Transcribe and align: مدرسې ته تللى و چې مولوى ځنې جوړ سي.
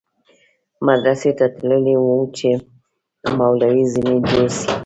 مدرسې 0.87 1.31
ته 1.37 1.45
تللى 1.55 1.95
و 1.99 2.05
چې 2.37 2.49
مولوى 3.37 3.83
ځنې 3.93 4.15
جوړ 4.29 4.47
سي. 4.59 4.71